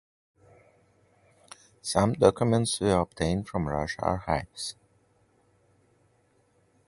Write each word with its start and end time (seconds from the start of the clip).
Some 1.83 2.13
documents 2.13 2.79
were 2.81 2.97
obtained 2.99 3.47
from 3.47 3.67
Russian 3.69 4.03
archives. 4.03 4.73